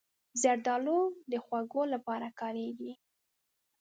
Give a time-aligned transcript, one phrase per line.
[0.41, 0.99] زردالو
[1.31, 2.91] د خوږو لپاره کارېږي.